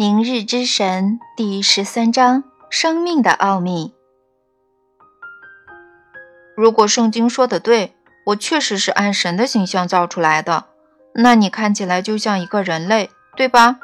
[0.00, 3.92] 明日之神第十三章：生命的奥秘。
[6.56, 10.64] 如果圣经说的对，我确实是按神的形象造出来的，
[11.12, 13.78] 那你看起来就像一个人类，对吧？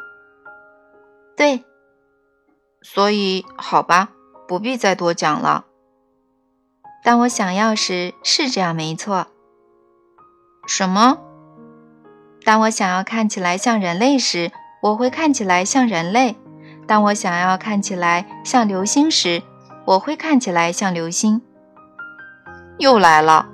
[1.37, 1.63] 对。
[2.81, 4.09] 所以，好吧，
[4.49, 5.67] 不必再多讲了。
[7.05, 9.27] 当我想要时，是这样，没错。
[10.67, 11.19] 什么？
[12.43, 14.51] 当我想要看起来像人类时，
[14.83, 16.35] 我会看起来像人类；
[16.87, 19.43] 当我想要看起来像流星时，
[19.85, 21.43] 我会看起来像流星。
[22.79, 23.49] 又来了。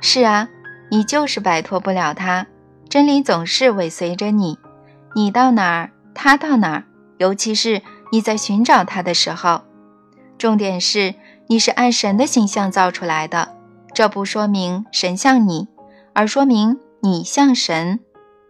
[0.00, 0.48] 是啊，
[0.90, 2.46] 你就是摆脱不了它。
[2.88, 4.58] 真理总是尾随着你，
[5.14, 6.84] 你到哪儿，它到哪儿。
[7.18, 9.62] 尤其是你在寻找它的时候。
[10.38, 11.14] 重点是，
[11.48, 13.56] 你是按神的形象造出来的。
[13.92, 15.68] 这不说明神像你，
[16.14, 18.00] 而说明你像神。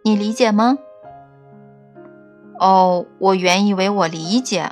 [0.03, 0.77] 你理解吗？
[2.59, 4.69] 哦，我原以为我理解。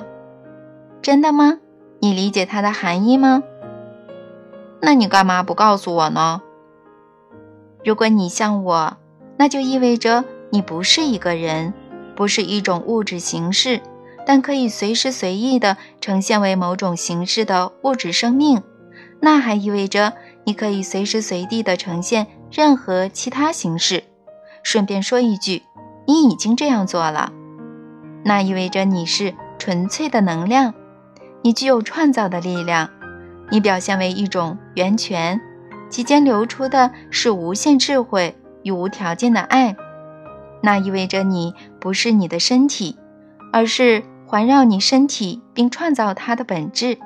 [1.00, 1.58] 真的吗？
[2.00, 3.42] 你理解它的含义吗？
[4.80, 6.42] 那你干嘛不告诉我呢？
[7.84, 8.96] 如果你像我，
[9.36, 11.72] 那就意味着你不是一个人，
[12.14, 13.80] 不是一种物质形式，
[14.26, 18.62] 但可以随时随地的呈现为某种形式的物质生命。
[19.20, 20.12] 那还意味着
[20.44, 24.04] 你可以随时随地的呈现任何其他形式。
[24.62, 25.62] 顺便说一句，
[26.06, 27.32] 你已经这样做了。
[28.24, 30.74] 那意味着你是纯粹的能量，
[31.42, 32.90] 你具有创造的力量，
[33.50, 35.40] 你表现为一种源泉，
[35.88, 39.76] 其间流出的是无限智慧与无条件的爱。
[40.60, 42.96] 那意味着你不是你的身体，
[43.52, 46.98] 而是环绕你身体并创造它的本质。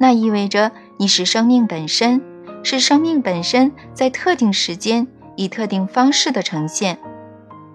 [0.00, 2.22] 那意味着你是生命本身，
[2.62, 6.98] 是生命本身在特定时间以特定方式的呈现，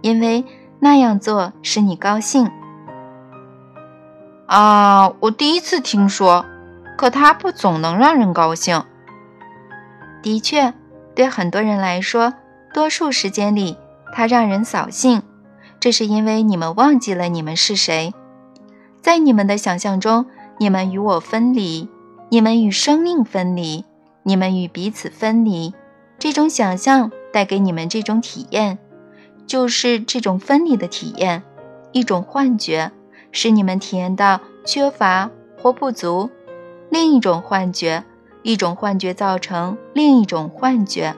[0.01, 0.43] 因为
[0.79, 2.49] 那样做使你高兴。
[4.53, 6.45] 啊，我第一次听说，
[6.95, 8.83] 可它不总能让人高兴。
[10.21, 10.75] 的确，
[11.15, 12.35] 对很多人来说，
[12.71, 13.79] 多数时间里
[14.13, 15.23] 它让人扫兴。
[15.79, 18.13] 这是因为你们忘记了你们是谁。
[19.01, 20.27] 在你们的想象中，
[20.59, 21.89] 你们与我分离，
[22.29, 23.85] 你们与生命分离，
[24.21, 25.73] 你们与彼此分离。
[26.19, 28.77] 这种想象带给你们这种体验，
[29.47, 31.41] 就是这种分离的体验，
[31.91, 32.91] 一种幻觉。
[33.33, 35.29] 使你们体验到缺乏
[35.61, 36.29] 或不足，
[36.89, 38.05] 另一种幻觉，
[38.43, 41.13] 一种幻觉造成另一种幻觉。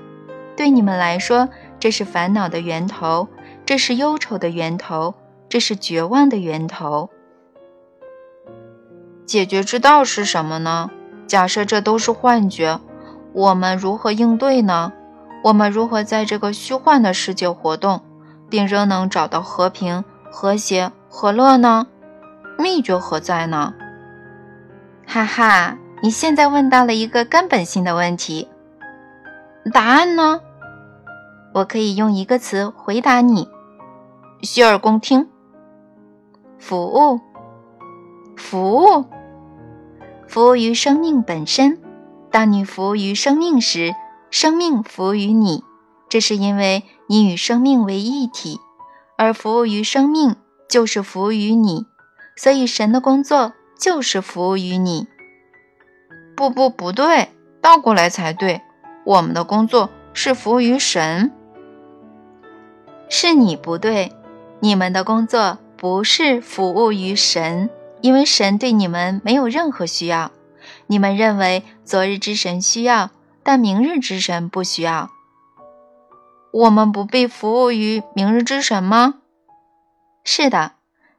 [0.57, 1.49] 对你们来说，
[1.79, 3.27] 这是烦恼的源头，
[3.65, 5.13] 这是忧愁的源头，
[5.49, 7.09] 这是绝望的源头。
[9.25, 10.89] 解决之道是什么呢？
[11.27, 12.79] 假设这都是幻觉，
[13.33, 14.93] 我们如何应对呢？
[15.43, 18.01] 我们如何在这个虚幻的世界活动，
[18.49, 21.87] 并仍能找到和平、和谐、和乐呢？
[22.57, 23.73] 秘诀何在呢？
[25.07, 28.47] 哈哈，你现在问到了一个根本性的问题。
[29.73, 30.41] 答案呢？
[31.53, 33.47] 我可以用一个词回答你：
[34.41, 35.27] 洗耳恭听。
[36.57, 37.19] 服务，
[38.35, 39.05] 服务，
[40.27, 41.79] 服务于生命本身。
[42.31, 43.93] 当你服务于生命时，
[44.29, 45.63] 生命服务于你。
[46.09, 48.59] 这是因为你与生命为一体，
[49.17, 50.35] 而服务于生命
[50.69, 51.85] 就是服务于你。
[52.35, 55.07] 所以，神的工作就是服务于你。
[56.35, 57.29] 不不不对，
[57.61, 58.61] 倒过来才对。
[59.05, 61.31] 我们的工作是服务于神。
[63.07, 64.11] 是你不对，
[64.59, 67.69] 你们的工作不是服务于神，
[68.01, 70.31] 因为神对你们没有任何需要。
[70.87, 73.11] 你们认为昨日之神需要，
[73.43, 75.11] 但明日之神不需要。
[76.51, 79.15] 我们不必服务于明日之神吗？
[80.23, 80.71] 是的，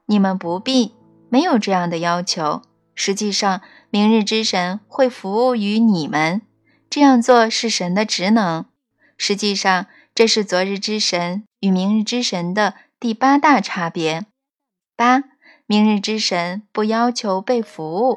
[0.06, 0.95] 你们不必。
[1.36, 2.62] 没有这样的要求。
[2.94, 3.60] 实际上，
[3.90, 6.40] 明日之神会服务于你们，
[6.88, 8.64] 这样做是神的职能。
[9.18, 14.24] 实际上，这是昨日之神与明日之神的第八大差别。
[14.96, 15.24] 八，
[15.66, 18.16] 明日之神不要求被服务，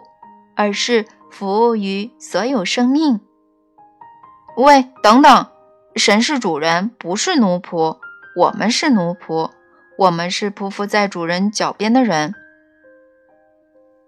[0.55, 3.19] 而是服务于所有生命。
[4.55, 5.47] 喂，等等，
[5.97, 7.97] 神是主人，不是奴仆。
[8.37, 9.51] 我们是奴仆，
[9.97, 12.33] 我们是匍匐在主人脚边的人。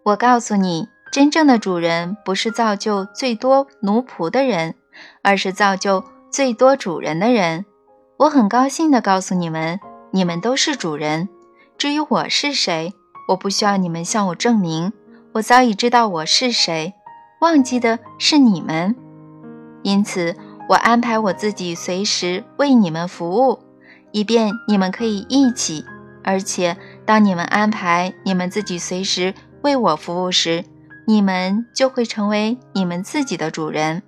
[0.04, 4.74] 我告诉你，真正的主人不是造就最多奴仆的人，
[5.22, 7.66] 而是造就最多主人的人。
[8.18, 9.80] 我很高兴地告诉你们，
[10.12, 11.30] 你们都是主人。
[11.78, 12.96] 至于我是谁，
[13.28, 14.92] 我不需要你们向我证明，
[15.34, 16.96] 我早已知道我是谁。
[17.40, 18.96] 忘记的是你们，
[19.84, 20.36] 因此
[20.68, 23.60] 我安排我自己随时为你们服务，
[24.12, 25.86] 以便你们可以一起，
[26.24, 26.76] 而且
[27.06, 30.66] 当你们安排你们自己随时为我服务时，
[31.06, 34.04] 你们就会成为你们自己的主人。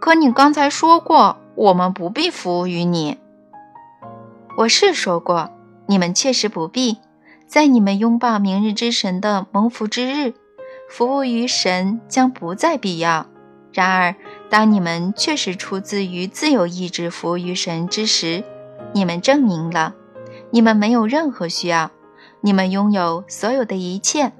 [0.00, 3.18] 可你刚才说过，我们不必服务于你。
[4.58, 5.50] 我是说过，
[5.86, 6.98] 你们确实不必。
[7.46, 10.34] 在你们拥抱明日之神的蒙福之日，
[10.90, 13.26] 服务于神将不再必要。
[13.72, 14.14] 然而，
[14.48, 18.42] 当你们确实出自于自由意志服务于神之时，
[18.92, 19.94] 你们证明了，
[20.50, 21.90] 你们没有任何需要，
[22.44, 24.30] 你们拥有所有的一切，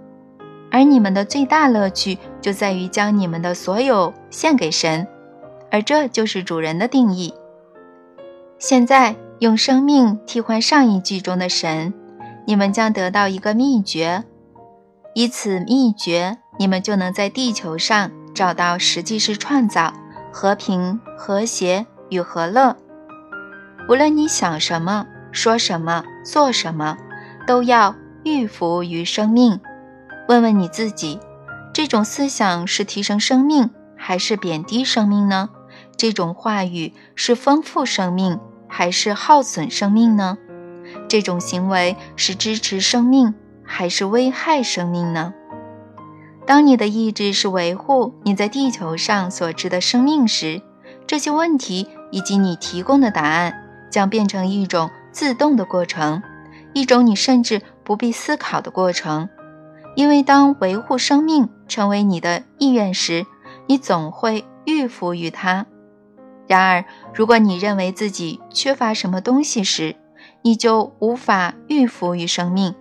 [0.71, 5.09] 而你们的最大乐趣就在于将你们的所有献给神，
[5.71, 7.33] 而这就是主人的定义。
[8.59, 11.95] 现在用生命替换上一句中的神，
[12.47, 14.25] 你们将得到一个秘诀，
[15.15, 19.95] 以此秘诀，你们就能在地球上找到实际是创造。
[20.37, 22.77] 和平、和谐与和乐。
[23.89, 26.99] 无论你想什么、说什么、做什么，
[27.47, 27.95] 都要
[28.25, 29.61] 预服于生命。
[30.29, 31.19] 问问你自己：
[31.73, 35.51] 这种思想是提升生命，还是贬低生命呢？
[35.97, 40.39] 这种话语是丰富生命，还是耗损生命呢？
[41.09, 45.33] 这种行为是支持生命，还是危害生命呢？
[46.47, 50.61] 当你的意志是维护你在地球上所知的生命时，
[51.07, 53.55] 这些问题以及你提供的答案
[53.91, 56.23] 将变成一种自动的过程，
[56.75, 59.31] 一种你甚至不必思考的过程。
[59.95, 63.25] 因为当维护生命成为你的意愿时，
[63.67, 65.67] 你总会预服于它。
[66.47, 66.85] 然而，
[67.15, 69.97] 如果你认为自己缺乏什么东西时，
[70.43, 72.75] 你就无法预服于生命，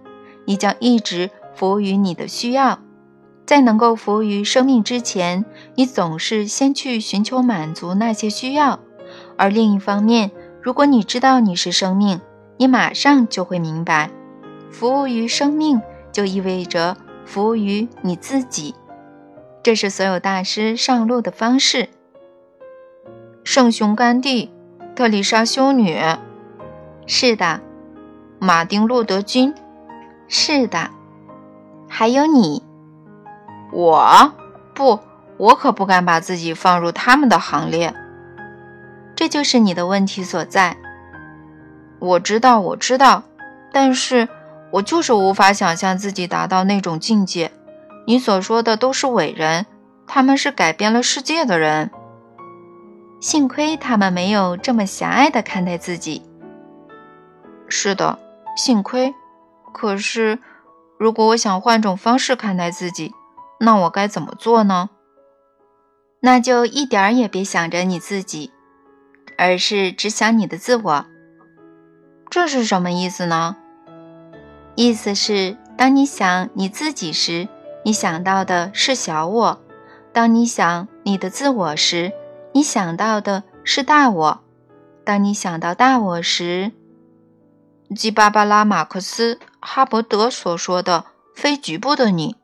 [0.46, 2.80] 你将一直服务于你的需要。
[3.46, 8.80] 在能够服务于生命之前，你总是先去寻求满足那些需要；
[9.38, 10.32] 而另一方面，
[10.62, 12.20] 如果你知道你是生命，
[12.58, 14.10] 你马上就会明白，
[14.72, 16.96] 服务于生命就意味着
[17.26, 18.76] 服务于你自己。
[19.64, 21.90] 这是所有大师上路的方式。
[23.44, 24.52] 圣雄甘地、
[24.96, 25.98] 特丽莎修女，
[27.08, 27.62] 是的；
[28.40, 29.54] 马丁路德金，
[30.28, 30.92] 是的；
[31.88, 32.64] 还有你。
[33.72, 34.34] 我
[34.74, 35.00] 不，
[35.38, 37.94] 我可不敢把自己放入他们的行列。
[39.16, 40.78] 这就是你的问题所在。
[42.04, 43.24] 我知道，我知道，
[43.72, 44.28] 但是
[44.74, 47.50] 我就是无法想象自己达到那种境界。
[48.06, 49.66] 你所说的都是伟人，
[50.06, 51.90] 他们是改变了世界的人。
[53.22, 56.22] 幸亏他们没有这么狭隘地看待自己。
[57.70, 58.20] 是的，
[58.58, 59.16] 幸亏。
[59.72, 60.40] 可是，
[61.00, 63.14] 如果我想换种方式看待自己，
[63.62, 64.90] 那我该怎么做呢？
[66.20, 68.52] 那就一点儿也别想着你自己，
[69.38, 71.06] 而是只想你的自我。
[72.34, 73.58] 这是什么意思呢？
[74.74, 77.48] 意思是，当你想你自己时，
[77.86, 79.60] 你想到的是小我；
[80.12, 82.12] 当你想你的自我时，
[82.54, 84.40] 你想到的是大我；
[85.06, 86.72] 当你想到大我时，
[87.96, 91.06] 即巴巴拉·马克思·哈伯德所说的
[91.38, 92.38] “非局部的你”。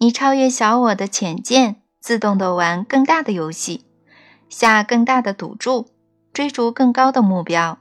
[0.00, 3.84] 你超越小我的浅见，自动的玩更大的游戏，
[4.48, 5.86] 下更大的赌注，
[6.32, 7.78] 追逐更高的目标。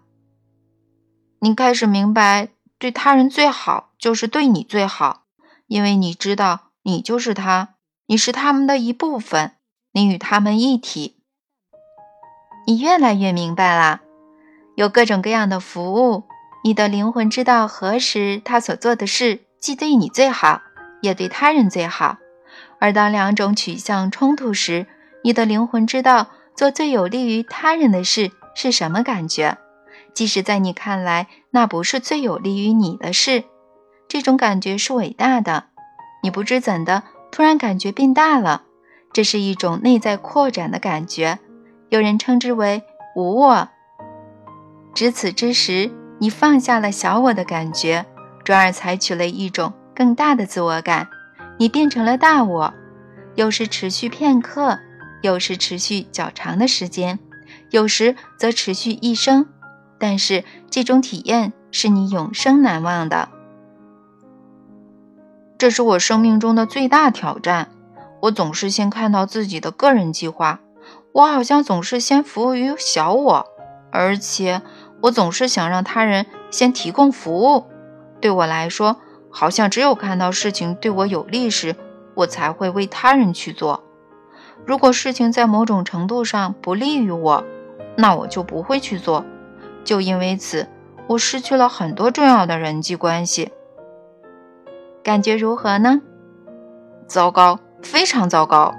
[1.41, 5.23] 你开始明白，对他人最好就是对你最好，
[5.67, 7.75] 因为你知道你就是他，
[8.07, 9.53] 你是他们的一部分，
[9.93, 11.17] 你与他们一体。
[12.67, 14.01] 你越来越明白了，
[14.75, 16.25] 有各种各样的服务，
[16.63, 20.61] 你的灵魂知道何时他所做的事既对你最好。
[21.01, 22.17] 也对他人最好，
[22.77, 24.85] 而当两种取向冲突时，
[25.23, 26.27] 你的灵魂知道
[26.57, 29.57] 做最有利于他人的事是什么感觉，
[30.13, 33.44] 即使在你看来那不是最有利于你的事，
[34.07, 35.66] 这种感觉是伟大的。
[36.23, 38.63] 你不知怎的突然感觉变大了，
[39.13, 41.39] 这是一种内在扩展的感觉，
[41.89, 42.83] 有人称之为
[43.16, 43.69] 无我。
[44.94, 48.06] 至此之时，你放下了小我的感觉，
[48.44, 49.73] 转而采取了一种。
[49.95, 51.09] 更大的自我感，
[51.57, 52.73] 你变成了大我，
[53.35, 54.80] 有时持续片刻，
[55.21, 57.19] 有时持续较长的时间，
[57.71, 59.45] 有时则持续一生。
[59.99, 63.29] 但是这种体验是你永生难忘的。
[65.57, 67.69] 这是我生命中的最大挑战。
[68.21, 70.61] 我总是先看到自己的个人计划，
[71.11, 73.45] 我好像总是先服务于小我，
[73.91, 74.61] 而且
[75.01, 77.65] 我总是想让他人先提供服务。
[78.19, 78.97] 对我来说。
[79.31, 81.75] 好像只有看到事情对我有利时，
[82.15, 83.83] 我才会为他人去做。
[84.65, 87.45] 如果事情在某种程度上不利于我，
[87.95, 89.23] 那我就不会去做。
[89.83, 90.68] 就因为此，
[91.07, 93.52] 我失去了很多重要的人际关系，
[95.04, 96.02] 感觉如何呢？
[97.07, 98.76] 糟糕，非常糟糕。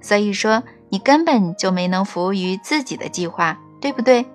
[0.00, 4.26] 所以说，你根本就没能服务于自己的计划，对不对？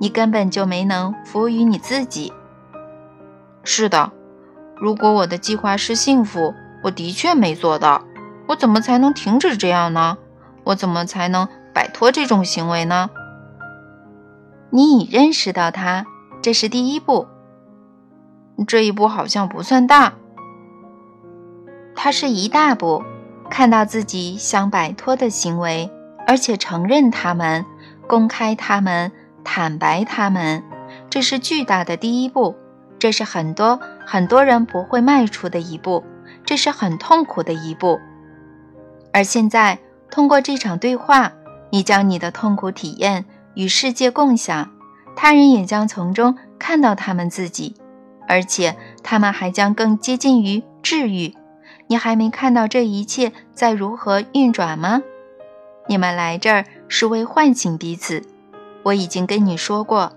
[0.00, 2.32] 你根本就没能服务于你自己。
[3.64, 4.12] 是的，
[4.76, 8.04] 如果我的计划是幸福，我的确没做到。
[8.46, 10.16] 我怎么才能停止这样呢？
[10.64, 13.10] 我怎么才能摆脱这种行为呢？
[14.70, 16.04] 你已认识到它，
[16.42, 17.26] 这是第一步。
[18.66, 20.14] 这一步好像不算大，
[21.94, 23.02] 它是一大步。
[23.50, 25.90] 看到自己想摆脱的行为，
[26.26, 27.64] 而且承认他们，
[28.06, 29.10] 公开他们，
[29.42, 30.62] 坦白他们，
[31.08, 32.54] 这是巨大的第一步。
[32.98, 36.04] 这是很多很多人不会迈出的一步，
[36.44, 37.98] 这是很痛苦的一步。
[39.14, 39.78] 而现在，
[40.10, 41.32] 通过这场对话，
[41.70, 43.24] 你将你的痛苦体验
[43.58, 44.70] 与世界共享，
[45.16, 47.74] 他人也将从中看到他们自己，
[48.28, 51.34] 而且他们还将更接近于治愈。
[51.88, 55.02] 你还没看到这一切在如何运转吗？
[55.88, 58.22] 你们来这儿是为唤醒彼此。
[58.84, 60.12] 我已经跟你说过，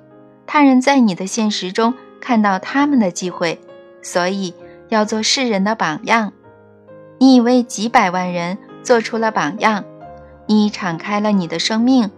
[0.45, 3.59] 他人在你的现实中看到他们的机会，
[4.03, 4.53] 所以
[4.89, 6.31] 要做世人的榜样。
[7.17, 9.83] 你已为几百万人做出了榜样，
[10.45, 12.11] 你已敞开了你的生命，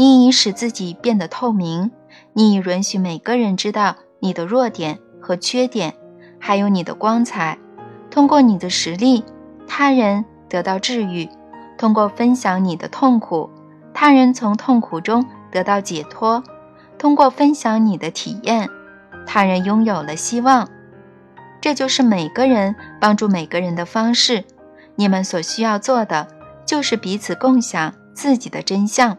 [0.00, 1.90] 你已使自己变得透明，
[2.32, 5.92] 你已允许每个人知道你的弱点和缺点，
[6.38, 7.58] 还有你的光彩。
[8.08, 9.24] 通过你的实力，
[9.66, 11.28] 他人得到治愈；
[11.76, 13.50] 通过分享你的痛苦，
[13.92, 16.44] 他人从痛苦中得到解脱；
[16.96, 18.70] 通过分享你的体验，
[19.26, 20.68] 他人拥有了希望。
[21.60, 24.44] 这就是每个人帮助每个人的方式。
[24.94, 26.28] 你们所需要做的，
[26.64, 29.18] 就是彼此共享自己的真相。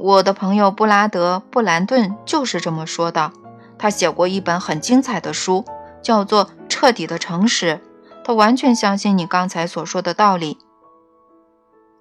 [0.00, 3.32] 我的朋友布拉德·布兰顿就是这么说的。
[3.78, 5.64] 他写过一本很精彩的书。
[6.02, 7.78] 叫做彻底的诚实，
[8.24, 10.56] 他完全相信你刚才所说的道理。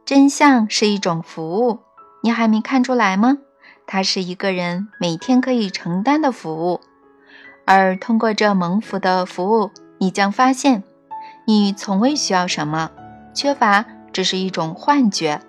[0.06, 1.80] 真相是一种服务，
[2.24, 3.40] 你还没看出来吗？
[3.86, 6.80] 它是一个人每天可以承担的服务，
[7.66, 10.84] 而通过这蒙福的服务，你将发现，
[11.46, 12.92] 你从未需要什么，
[13.34, 15.42] 缺乏只是一种幻觉。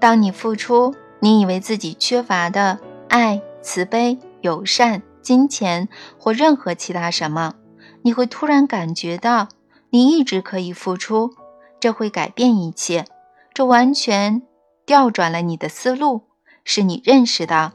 [0.00, 5.02] 当你付出你以为自己缺乏的爱、慈悲、友善。
[5.22, 5.88] 金钱
[6.20, 7.54] 或任何其他什么，
[8.02, 9.48] 你会突然感觉到
[9.90, 11.34] 你一直可以付出，
[11.80, 13.06] 这会改变一切。
[13.52, 14.42] 这完全
[14.86, 16.28] 调转了你的思路，
[16.62, 17.72] 使你认识到，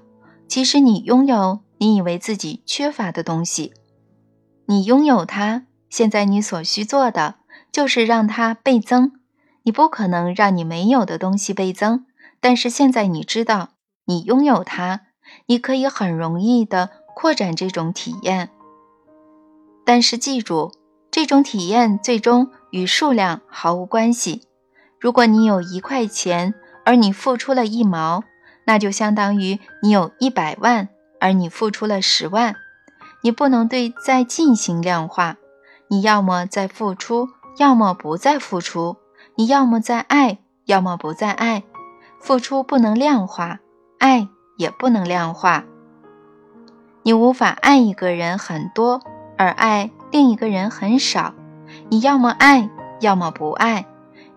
[0.47, 3.73] 其实你拥有你以为自己缺乏的东西。
[4.67, 7.35] 你拥有它，现在你所需做的
[7.69, 9.11] 就是让它倍增。
[9.63, 12.05] 你不可能让你没有的东西倍增，
[12.41, 13.69] 但是现在你知道
[14.05, 15.01] 你拥有它，
[15.45, 16.89] 你可以很容易的。
[17.13, 18.49] 扩展这种体验，
[19.85, 20.71] 但是记住，
[21.11, 24.47] 这种体验最终与数量毫无关系。
[24.97, 26.55] 如果你有一块钱，
[26.85, 28.23] 而你付出了一毛，
[28.65, 30.87] 那就相当于你有一百万，
[31.19, 32.55] 而你付出了十万。
[33.21, 35.37] 你不能对在进行量化，
[35.89, 38.95] 你要么在付出，要么不再付出；
[39.35, 41.63] 你要么在爱，要么不再爱。
[42.21, 43.59] 付出不能量化，
[43.97, 45.65] 爱也不能量化。
[47.01, 49.01] 你无法爱一个人很多，
[49.39, 51.33] 而爱另一个人很少。
[51.89, 53.87] 你要么爱，要么不爱。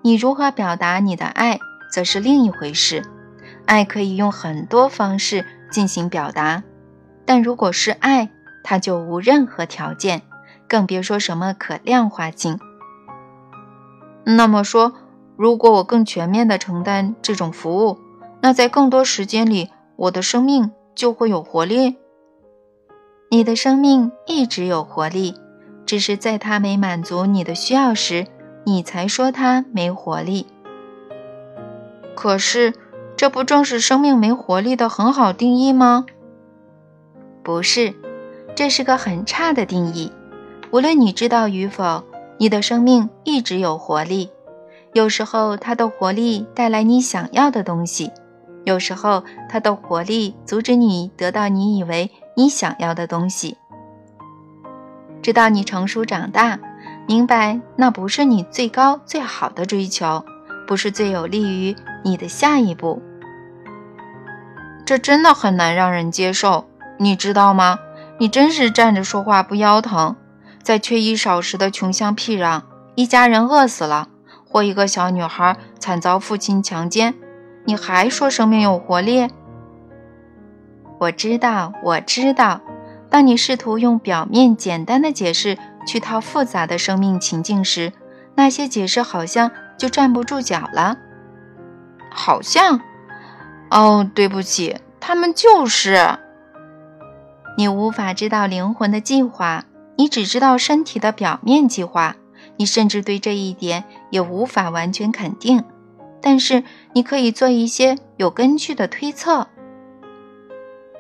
[0.01, 1.59] 你如何表达你的爱，
[1.93, 3.05] 则是另一回事。
[3.67, 6.63] 爱可以用很多方式进行表达，
[7.27, 8.31] 但如果是爱，
[8.63, 10.23] 它就无任何条件，
[10.67, 12.59] 更别说什么可量化性。
[14.25, 14.95] 那么说，
[15.37, 17.99] 如果我更全面地承担这种服务，
[18.41, 21.97] 那在更多时间里，我的生命就会有活力。
[23.31, 25.35] 你的生命一直有活力，
[25.87, 28.27] 只是在它没满足你的需要时，
[28.65, 30.47] 你才说它没活力。
[32.15, 32.73] 可是，
[33.17, 36.07] 这不正是生命没活力的很好定义吗？
[37.43, 37.95] 不是，
[38.55, 40.13] 这是个很差的定义。
[40.71, 42.05] 无论你知道与否，
[42.39, 44.31] 你的生命一直有活力。
[44.95, 48.11] 有时候，它的活力带来你想要的东西；
[48.65, 52.11] 有时候，它的活力阻止你得到你以为。
[52.37, 53.57] 你想要的东西，
[55.23, 56.59] 直到你成熟长大，
[57.07, 60.25] 明白那不是你最高最好的追求，
[60.67, 63.01] 不是最有利于你的下一步。
[64.85, 66.65] 这真的很难让人接受，
[66.99, 67.79] 你知道吗？
[68.19, 70.17] 你真是站着说话不腰疼，
[70.65, 72.63] 在缺衣少食的穷乡僻壤，
[72.97, 74.09] 一家人饿死了，
[74.55, 77.13] 或一个小女孩惨遭父亲强奸，
[77.65, 79.29] 你还说生命有活力？
[81.01, 82.61] 我知道，我知道。
[83.11, 85.59] 当你试图用表面简单的解释
[85.89, 87.93] 去套复杂的生命情境时，
[88.37, 90.99] 那些解释好像就站不住脚了。
[92.09, 92.81] 好像，
[93.73, 96.17] 哦，对不起，他们就是。
[97.59, 99.65] 你无法知道灵魂的计划，
[99.97, 102.15] 你只知道身体的表面计划。
[102.57, 105.65] 你甚至对这一点也无法完全肯定，
[106.21, 109.49] 但是你可以做一些有根据的推测。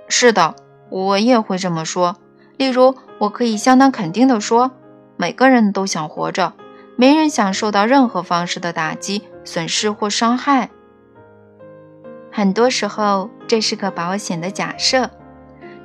[0.09, 0.57] 是的，
[0.91, 2.17] 我也会这么说。
[2.57, 4.71] 例如，我可以相当肯定地说，
[5.17, 6.53] 每个人都想活着，
[6.97, 10.71] 没人想受到任何方式的打击、损失或伤害。
[12.31, 15.11] 很多时候，这是个保险的假设，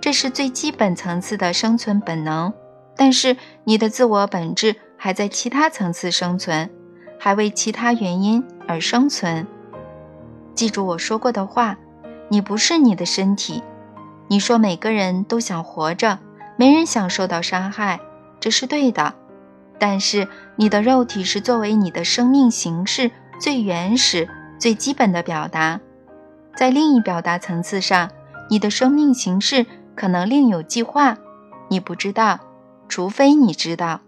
[0.01, 2.53] 这是最基本层次的生存本能。
[2.95, 6.69] 但是，你的自我本质还在其他层次生存，
[7.17, 9.47] 还为其他原因而生存。
[10.53, 11.77] 记住我说过的话：
[12.27, 13.63] 你不是你的身体。
[14.27, 16.19] 你说每个人都想活着，
[16.57, 17.99] 没人想受到伤害，
[18.41, 19.15] 这是对的。
[19.79, 20.27] 但是
[20.57, 24.27] 你的肉体是作为你的生命形式最原始、
[24.59, 25.79] 最基本的表达。
[26.57, 28.11] 在另一表达层次上，
[28.49, 29.65] 你的生命形式
[29.95, 31.17] 可能另有计划，
[31.69, 32.37] 你不知道，
[32.89, 34.01] 除非你知道。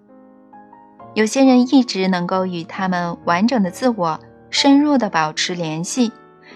[1.14, 6.12] 有些人一直能够与他们完整的自我深入的保持联系，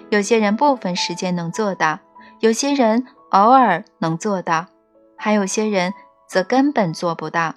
[0.09, 1.99] 有些人部分时间能做到，
[2.39, 3.05] 有些人。
[3.31, 4.67] 偶尔能做到，
[5.17, 5.93] 还有些人
[6.29, 7.55] 则根本做不到。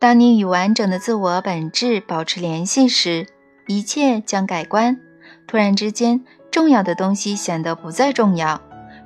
[0.00, 3.28] 当你与完整的自我本质保持联系时，
[3.68, 4.96] 一切将改观。
[5.46, 8.60] 突然之间，重要的东西显得不再重要，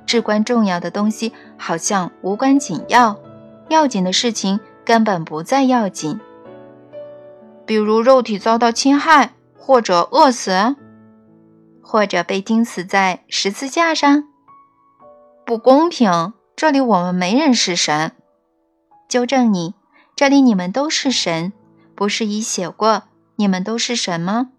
[0.07, 3.19] 至关重要的东西好像无关紧要，
[3.67, 6.19] 要紧的事情根本不再要紧。
[7.69, 10.75] 比如肉体遭到侵害，或者饿死，
[11.83, 14.23] 或者被钉死在十字架上。
[15.45, 16.33] 不公平！
[16.55, 18.13] 这里我们没人是神。
[19.07, 19.75] 纠正你，
[20.15, 21.53] 这里你们都是神。
[21.93, 23.03] 不是已写过
[23.35, 24.49] 你们都是神吗？